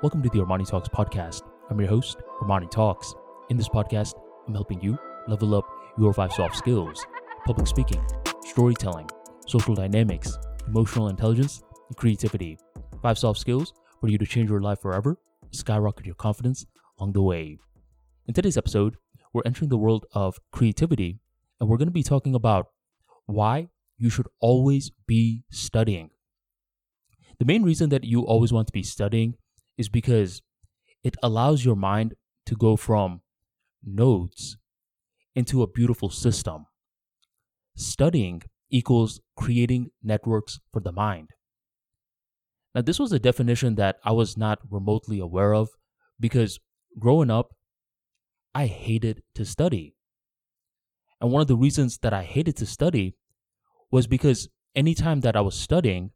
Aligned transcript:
Welcome 0.00 0.22
to 0.22 0.28
the 0.28 0.38
Armani 0.38 0.64
Talks 0.64 0.88
podcast. 0.88 1.42
I'm 1.68 1.80
your 1.80 1.88
host, 1.88 2.18
Armani 2.40 2.70
Talks. 2.70 3.16
In 3.50 3.56
this 3.56 3.68
podcast, 3.68 4.14
I'm 4.46 4.54
helping 4.54 4.80
you 4.80 4.96
level 5.26 5.56
up 5.56 5.64
your 5.98 6.14
five 6.14 6.32
soft 6.32 6.54
skills 6.54 7.04
public 7.44 7.66
speaking, 7.66 8.00
storytelling, 8.46 9.10
social 9.48 9.74
dynamics, 9.74 10.38
emotional 10.68 11.08
intelligence, 11.08 11.64
and 11.88 11.96
creativity. 11.96 12.56
Five 13.02 13.18
soft 13.18 13.40
skills 13.40 13.72
for 14.00 14.06
you 14.06 14.18
to 14.18 14.24
change 14.24 14.48
your 14.48 14.60
life 14.60 14.80
forever, 14.80 15.18
skyrocket 15.50 16.06
your 16.06 16.14
confidence 16.14 16.64
along 17.00 17.14
the 17.14 17.22
way. 17.22 17.58
In 18.28 18.34
today's 18.34 18.56
episode, 18.56 18.98
we're 19.32 19.42
entering 19.44 19.68
the 19.68 19.78
world 19.78 20.06
of 20.12 20.38
creativity, 20.52 21.18
and 21.58 21.68
we're 21.68 21.76
going 21.76 21.88
to 21.88 21.92
be 21.92 22.04
talking 22.04 22.36
about 22.36 22.68
why 23.26 23.66
you 23.96 24.10
should 24.10 24.28
always 24.38 24.92
be 25.08 25.42
studying. 25.50 26.10
The 27.40 27.44
main 27.44 27.64
reason 27.64 27.88
that 27.88 28.04
you 28.04 28.22
always 28.22 28.52
want 28.52 28.68
to 28.68 28.72
be 28.72 28.84
studying 28.84 29.34
is 29.78 29.88
because 29.88 30.42
it 31.02 31.16
allows 31.22 31.64
your 31.64 31.76
mind 31.76 32.14
to 32.44 32.54
go 32.54 32.76
from 32.76 33.22
nodes 33.82 34.58
into 35.34 35.62
a 35.62 35.68
beautiful 35.68 36.10
system. 36.10 36.66
Studying 37.76 38.42
equals 38.70 39.20
creating 39.36 39.90
networks 40.02 40.60
for 40.72 40.80
the 40.80 40.92
mind. 40.92 41.30
Now, 42.74 42.82
this 42.82 42.98
was 42.98 43.12
a 43.12 43.18
definition 43.18 43.76
that 43.76 43.96
I 44.04 44.12
was 44.12 44.36
not 44.36 44.58
remotely 44.68 45.20
aware 45.20 45.54
of 45.54 45.70
because 46.20 46.58
growing 46.98 47.30
up, 47.30 47.54
I 48.54 48.66
hated 48.66 49.22
to 49.36 49.44
study. 49.44 49.94
And 51.20 51.30
one 51.30 51.40
of 51.42 51.48
the 51.48 51.56
reasons 51.56 51.98
that 51.98 52.12
I 52.12 52.24
hated 52.24 52.56
to 52.56 52.66
study 52.66 53.16
was 53.90 54.06
because 54.06 54.48
anytime 54.74 55.20
that 55.20 55.36
I 55.36 55.40
was 55.40 55.54
studying, 55.54 56.10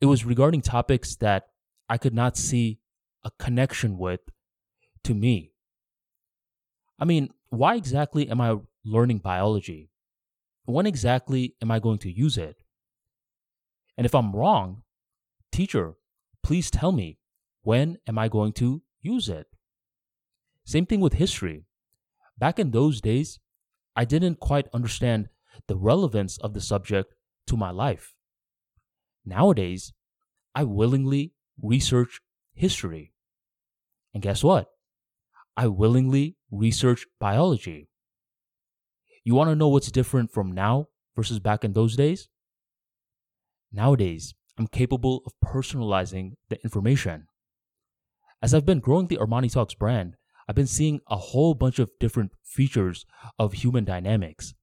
it 0.00 0.06
was 0.06 0.24
regarding 0.24 0.62
topics 0.62 1.16
that 1.16 1.44
I 1.90 1.98
could 1.98 2.14
not 2.14 2.36
see 2.36 2.78
a 3.24 3.32
connection 3.32 3.98
with 3.98 4.20
to 5.02 5.12
me. 5.12 5.52
I 7.00 7.04
mean, 7.04 7.30
why 7.48 7.74
exactly 7.74 8.28
am 8.30 8.40
I 8.40 8.56
learning 8.84 9.18
biology? 9.18 9.90
When 10.66 10.86
exactly 10.86 11.56
am 11.60 11.72
I 11.72 11.80
going 11.80 11.98
to 11.98 12.10
use 12.10 12.38
it? 12.38 12.62
And 13.96 14.06
if 14.06 14.14
I'm 14.14 14.36
wrong, 14.36 14.82
teacher, 15.50 15.94
please 16.44 16.70
tell 16.70 16.92
me 16.92 17.18
when 17.62 17.98
am 18.06 18.18
I 18.18 18.28
going 18.28 18.52
to 18.54 18.82
use 19.02 19.28
it? 19.28 19.48
Same 20.64 20.86
thing 20.86 21.00
with 21.00 21.14
history. 21.14 21.64
Back 22.38 22.60
in 22.60 22.70
those 22.70 23.00
days, 23.00 23.40
I 23.96 24.04
didn't 24.04 24.38
quite 24.38 24.68
understand 24.72 25.28
the 25.66 25.76
relevance 25.76 26.38
of 26.38 26.54
the 26.54 26.60
subject 26.60 27.14
to 27.48 27.56
my 27.56 27.70
life. 27.70 28.14
Nowadays, 29.26 29.92
I 30.54 30.62
willingly 30.62 31.32
research 31.62 32.20
history. 32.54 33.12
And 34.12 34.22
guess 34.22 34.42
what? 34.42 34.68
I 35.56 35.66
willingly 35.66 36.36
research 36.50 37.06
biology. 37.18 37.88
You 39.24 39.34
want 39.34 39.50
to 39.50 39.56
know 39.56 39.68
what's 39.68 39.90
different 39.90 40.32
from 40.32 40.52
now 40.52 40.88
versus 41.14 41.38
back 41.38 41.64
in 41.64 41.72
those 41.72 41.96
days? 41.96 42.28
Nowadays, 43.72 44.34
I'm 44.58 44.66
capable 44.66 45.22
of 45.26 45.32
personalizing 45.44 46.32
the 46.48 46.60
information. 46.62 47.28
As 48.42 48.54
I've 48.54 48.66
been 48.66 48.80
growing 48.80 49.06
the 49.06 49.18
Armani 49.18 49.52
Talks 49.52 49.74
brand, 49.74 50.16
I've 50.48 50.56
been 50.56 50.66
seeing 50.66 51.00
a 51.08 51.16
whole 51.16 51.54
bunch 51.54 51.78
of 51.78 51.90
different 52.00 52.32
features 52.42 53.06
of 53.38 53.52
human 53.52 53.84
dynamics. 53.84 54.54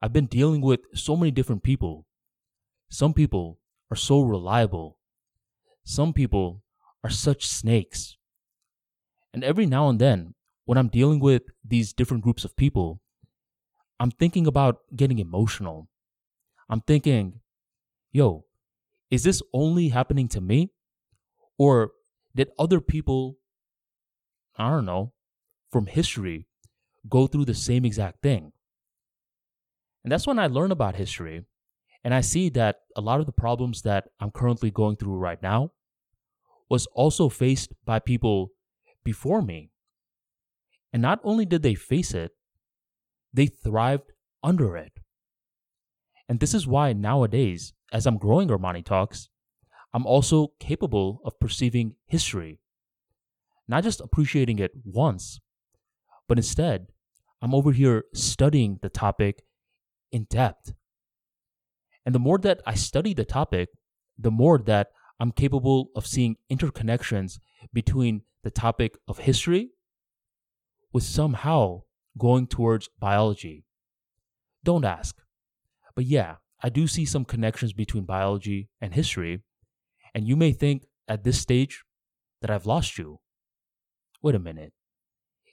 I've 0.00 0.12
been 0.12 0.26
dealing 0.26 0.60
with 0.60 0.80
so 0.94 1.16
many 1.16 1.30
different 1.30 1.62
people. 1.62 2.06
Some 2.90 3.14
people 3.14 3.58
are 3.90 3.96
so 3.96 4.20
reliable. 4.20 4.95
Some 5.88 6.12
people 6.12 6.64
are 7.04 7.10
such 7.10 7.46
snakes. 7.46 8.16
And 9.32 9.44
every 9.44 9.66
now 9.66 9.88
and 9.88 10.00
then, 10.00 10.34
when 10.64 10.76
I'm 10.76 10.88
dealing 10.88 11.20
with 11.20 11.42
these 11.64 11.92
different 11.92 12.24
groups 12.24 12.44
of 12.44 12.56
people, 12.56 13.00
I'm 14.00 14.10
thinking 14.10 14.48
about 14.48 14.80
getting 14.96 15.20
emotional. 15.20 15.88
I'm 16.68 16.80
thinking, 16.80 17.38
yo, 18.10 18.46
is 19.12 19.22
this 19.22 19.40
only 19.52 19.90
happening 19.90 20.26
to 20.30 20.40
me? 20.40 20.72
Or 21.56 21.92
did 22.34 22.50
other 22.58 22.80
people, 22.80 23.38
I 24.56 24.68
don't 24.68 24.86
know, 24.86 25.12
from 25.70 25.86
history 25.86 26.48
go 27.08 27.28
through 27.28 27.44
the 27.44 27.54
same 27.54 27.84
exact 27.84 28.22
thing? 28.22 28.50
And 30.02 30.10
that's 30.10 30.26
when 30.26 30.40
I 30.40 30.48
learn 30.48 30.72
about 30.72 30.96
history 30.96 31.44
and 32.02 32.12
I 32.12 32.22
see 32.22 32.48
that 32.50 32.80
a 32.96 33.00
lot 33.00 33.20
of 33.20 33.26
the 33.26 33.32
problems 33.32 33.82
that 33.82 34.08
I'm 34.18 34.32
currently 34.32 34.72
going 34.72 34.96
through 34.96 35.16
right 35.16 35.40
now 35.40 35.70
was 36.68 36.86
also 36.94 37.28
faced 37.28 37.72
by 37.84 37.98
people 37.98 38.52
before 39.04 39.42
me. 39.42 39.70
And 40.92 41.02
not 41.02 41.20
only 41.22 41.44
did 41.44 41.62
they 41.62 41.74
face 41.74 42.14
it, 42.14 42.32
they 43.32 43.46
thrived 43.46 44.12
under 44.42 44.76
it. 44.76 44.92
And 46.28 46.40
this 46.40 46.54
is 46.54 46.66
why 46.66 46.92
nowadays, 46.92 47.72
as 47.92 48.06
I'm 48.06 48.18
growing 48.18 48.48
Armani 48.48 48.84
Talks, 48.84 49.28
I'm 49.92 50.06
also 50.06 50.52
capable 50.58 51.20
of 51.24 51.38
perceiving 51.38 51.94
history, 52.06 52.60
not 53.68 53.84
just 53.84 54.00
appreciating 54.00 54.58
it 54.58 54.72
once, 54.84 55.40
but 56.28 56.38
instead, 56.38 56.88
I'm 57.40 57.54
over 57.54 57.72
here 57.72 58.04
studying 58.14 58.78
the 58.82 58.88
topic 58.88 59.44
in 60.10 60.24
depth. 60.24 60.74
And 62.04 62.14
the 62.14 62.18
more 62.18 62.38
that 62.38 62.60
I 62.66 62.74
study 62.74 63.14
the 63.14 63.24
topic, 63.24 63.68
the 64.18 64.30
more 64.30 64.58
that 64.58 64.88
I'm 65.18 65.32
capable 65.32 65.90
of 65.96 66.06
seeing 66.06 66.36
interconnections 66.50 67.38
between 67.72 68.22
the 68.42 68.50
topic 68.50 68.98
of 69.08 69.18
history 69.18 69.70
with 70.92 71.04
somehow 71.04 71.82
going 72.18 72.46
towards 72.46 72.88
biology. 72.98 73.64
Don't 74.64 74.84
ask. 74.84 75.16
But 75.94 76.04
yeah, 76.04 76.36
I 76.62 76.68
do 76.68 76.86
see 76.86 77.04
some 77.04 77.24
connections 77.24 77.72
between 77.72 78.04
biology 78.04 78.68
and 78.80 78.94
history, 78.94 79.42
and 80.14 80.26
you 80.26 80.36
may 80.36 80.52
think 80.52 80.84
at 81.08 81.24
this 81.24 81.40
stage 81.40 81.84
that 82.40 82.50
I've 82.50 82.66
lost 82.66 82.98
you. 82.98 83.20
Wait 84.22 84.34
a 84.34 84.38
minute. 84.38 84.72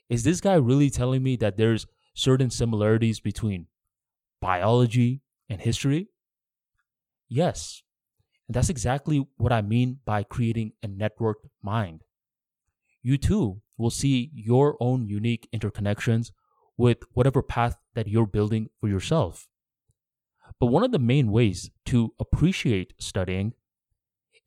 Is 0.08 0.24
this 0.24 0.40
guy 0.40 0.54
really 0.54 0.90
telling 0.90 1.22
me 1.22 1.36
that 1.36 1.56
there's 1.56 1.86
certain 2.14 2.50
similarities 2.50 3.20
between 3.20 3.66
biology 4.40 5.22
and 5.48 5.60
history? 5.60 6.08
Yes. 7.28 7.82
And 8.48 8.54
that's 8.54 8.68
exactly 8.68 9.26
what 9.36 9.52
I 9.52 9.62
mean 9.62 10.00
by 10.04 10.22
creating 10.22 10.72
a 10.82 10.88
networked 10.88 11.48
mind. 11.62 12.02
You 13.02 13.18
too 13.18 13.62
will 13.76 13.90
see 13.90 14.30
your 14.34 14.76
own 14.80 15.08
unique 15.08 15.48
interconnections 15.54 16.30
with 16.76 16.98
whatever 17.12 17.42
path 17.42 17.76
that 17.94 18.08
you're 18.08 18.26
building 18.26 18.68
for 18.80 18.88
yourself. 18.88 19.46
But 20.60 20.66
one 20.66 20.84
of 20.84 20.92
the 20.92 20.98
main 20.98 21.30
ways 21.30 21.70
to 21.86 22.12
appreciate 22.18 22.94
studying 22.98 23.54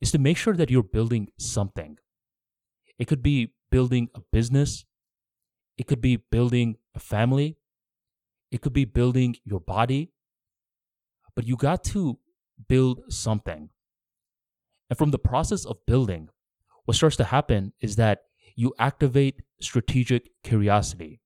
is 0.00 0.12
to 0.12 0.18
make 0.18 0.36
sure 0.36 0.54
that 0.54 0.70
you're 0.70 0.82
building 0.82 1.28
something. 1.38 1.98
It 2.98 3.06
could 3.06 3.22
be 3.22 3.52
building 3.70 4.08
a 4.14 4.20
business, 4.32 4.84
it 5.76 5.86
could 5.86 6.00
be 6.00 6.16
building 6.16 6.76
a 6.94 7.00
family, 7.00 7.58
it 8.50 8.60
could 8.60 8.72
be 8.72 8.84
building 8.84 9.36
your 9.44 9.60
body, 9.60 10.12
but 11.34 11.46
you 11.46 11.56
got 11.56 11.84
to 11.84 12.18
build 12.68 13.02
something. 13.12 13.70
And 14.88 14.98
from 14.98 15.10
the 15.10 15.18
process 15.18 15.64
of 15.64 15.84
building, 15.86 16.28
what 16.84 16.96
starts 16.96 17.16
to 17.16 17.24
happen 17.24 17.72
is 17.80 17.96
that 17.96 18.20
you 18.56 18.72
activate 18.78 19.42
strategic 19.60 20.30
curiosity. 20.42 21.20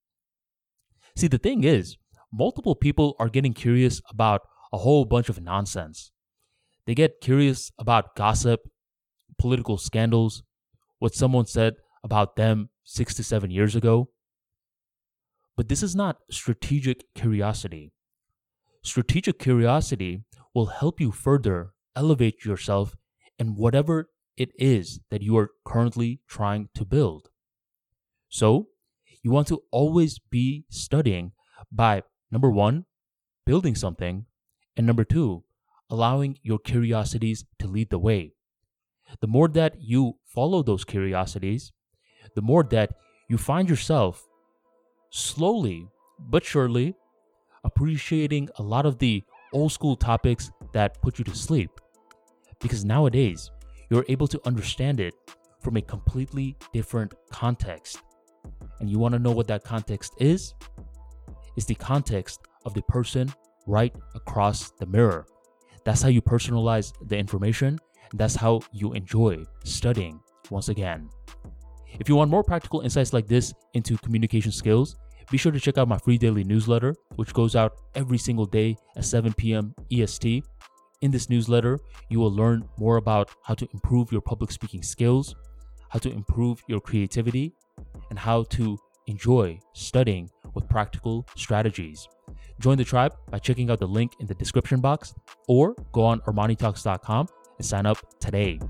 See, 1.16 1.28
the 1.28 1.38
thing 1.38 1.64
is, 1.64 1.96
multiple 2.32 2.74
people 2.74 3.14
are 3.18 3.28
getting 3.28 3.52
curious 3.54 4.00
about 4.10 4.42
a 4.72 4.78
whole 4.78 5.04
bunch 5.04 5.28
of 5.28 5.40
nonsense. 5.40 6.10
They 6.86 6.94
get 6.94 7.20
curious 7.20 7.70
about 7.78 8.16
gossip, 8.16 8.60
political 9.38 9.78
scandals, 9.78 10.42
what 10.98 11.14
someone 11.14 11.46
said 11.46 11.74
about 12.02 12.36
them 12.36 12.70
six 12.84 13.14
to 13.14 13.24
seven 13.24 13.50
years 13.50 13.76
ago. 13.76 14.08
But 15.56 15.68
this 15.68 15.82
is 15.82 15.94
not 15.94 16.18
strategic 16.30 17.04
curiosity. 17.14 17.92
Strategic 18.82 19.38
curiosity 19.38 20.24
will 20.54 20.66
help 20.66 21.00
you 21.00 21.12
further 21.12 21.72
elevate 21.94 22.44
yourself 22.44 22.96
in 23.38 23.56
whatever 23.56 24.10
it 24.36 24.50
is 24.58 25.00
that 25.10 25.22
you 25.22 25.36
are 25.36 25.50
currently 25.64 26.20
trying 26.28 26.68
to 26.74 26.84
build. 26.84 27.30
So, 28.28 28.68
you 29.22 29.30
want 29.30 29.48
to 29.48 29.62
always 29.70 30.18
be 30.18 30.64
studying 30.68 31.32
by 31.70 32.02
number 32.30 32.50
one, 32.50 32.86
building 33.46 33.74
something, 33.74 34.26
and 34.76 34.86
number 34.86 35.04
two, 35.04 35.44
allowing 35.90 36.38
your 36.42 36.58
curiosities 36.58 37.44
to 37.58 37.68
lead 37.68 37.90
the 37.90 37.98
way. 37.98 38.32
The 39.20 39.26
more 39.26 39.48
that 39.48 39.80
you 39.80 40.14
follow 40.24 40.62
those 40.62 40.84
curiosities, 40.84 41.72
the 42.34 42.42
more 42.42 42.62
that 42.64 42.94
you 43.28 43.36
find 43.36 43.68
yourself 43.68 44.26
slowly 45.10 45.88
but 46.18 46.44
surely 46.44 46.94
appreciating 47.64 48.48
a 48.56 48.62
lot 48.62 48.86
of 48.86 48.98
the 48.98 49.22
old 49.52 49.72
school 49.72 49.96
topics 49.96 50.50
that 50.72 51.00
put 51.02 51.18
you 51.18 51.24
to 51.24 51.34
sleep. 51.34 51.70
Because 52.62 52.84
nowadays, 52.84 53.50
you're 53.90 54.04
able 54.08 54.28
to 54.28 54.40
understand 54.46 55.00
it 55.00 55.14
from 55.60 55.76
a 55.76 55.82
completely 55.82 56.56
different 56.72 57.12
context. 57.30 57.98
And 58.80 58.88
you 58.88 58.98
want 58.98 59.12
to 59.12 59.18
know 59.18 59.30
what 59.30 59.46
that 59.48 59.64
context 59.64 60.14
is? 60.18 60.54
It's 61.56 61.66
the 61.66 61.74
context 61.74 62.40
of 62.64 62.74
the 62.74 62.82
person 62.82 63.32
right 63.66 63.94
across 64.14 64.70
the 64.72 64.86
mirror. 64.86 65.26
That's 65.84 66.02
how 66.02 66.08
you 66.08 66.22
personalize 66.22 66.92
the 67.08 67.16
information. 67.16 67.78
That's 68.14 68.34
how 68.34 68.60
you 68.72 68.92
enjoy 68.92 69.44
studying 69.64 70.20
once 70.50 70.68
again. 70.68 71.08
If 72.00 72.08
you 72.08 72.16
want 72.16 72.30
more 72.30 72.42
practical 72.42 72.80
insights 72.80 73.12
like 73.12 73.26
this 73.26 73.52
into 73.74 73.98
communication 73.98 74.52
skills, 74.52 74.96
be 75.30 75.38
sure 75.38 75.52
to 75.52 75.60
check 75.60 75.78
out 75.78 75.88
my 75.88 75.98
free 75.98 76.18
daily 76.18 76.44
newsletter, 76.44 76.94
which 77.16 77.32
goes 77.32 77.54
out 77.54 77.80
every 77.94 78.18
single 78.18 78.46
day 78.46 78.76
at 78.96 79.04
7 79.04 79.32
p.m. 79.34 79.74
EST. 79.90 80.44
In 81.02 81.10
this 81.10 81.28
newsletter, 81.28 81.80
you 82.08 82.20
will 82.20 82.32
learn 82.32 82.68
more 82.78 82.96
about 82.96 83.30
how 83.44 83.54
to 83.54 83.68
improve 83.72 84.12
your 84.12 84.20
public 84.20 84.52
speaking 84.52 84.82
skills, 84.82 85.34
how 85.88 85.98
to 85.98 86.10
improve 86.10 86.62
your 86.68 86.80
creativity, 86.80 87.52
and 88.10 88.18
how 88.18 88.44
to 88.44 88.78
enjoy 89.08 89.58
studying 89.74 90.30
with 90.54 90.68
practical 90.68 91.26
strategies. 91.36 92.08
Join 92.60 92.78
the 92.78 92.84
tribe 92.84 93.14
by 93.30 93.40
checking 93.40 93.68
out 93.70 93.80
the 93.80 93.86
link 93.86 94.12
in 94.20 94.26
the 94.26 94.34
description 94.34 94.80
box 94.80 95.12
or 95.48 95.74
go 95.90 96.04
on 96.04 96.20
ArmaniTalks.com 96.20 97.26
and 97.58 97.66
sign 97.66 97.84
up 97.84 97.98
today. 98.20 98.60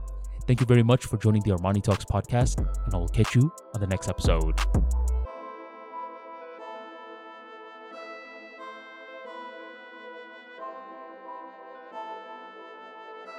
Thank 0.47 0.61
you 0.61 0.67
very 0.67 0.83
much 0.83 1.05
for 1.05 1.19
joining 1.19 1.43
the 1.43 1.51
Armani 1.51 1.83
Talks 1.83 2.05
podcast, 2.05 2.59
and 2.59 2.95
I 2.95 2.97
will 2.97 3.09
catch 3.09 3.35
you 3.35 3.53
on 3.75 3.81
the 3.81 3.87
next 3.87 4.09
episode. 4.09 4.59